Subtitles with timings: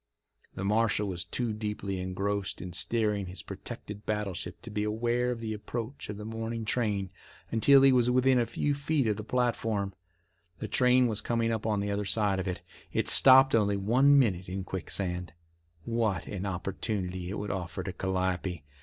[0.55, 5.39] The marshal was too deeply engrossed in steering his protected battleship to be aware of
[5.41, 7.11] the approach of the morning train
[7.51, 9.93] until he was within a few feet of the platform.
[10.57, 12.63] The train was coming up on the other side of it.
[12.91, 15.33] It stopped only one minute at Quicksand.
[15.85, 18.63] What an opportunity it would offer to Calliope!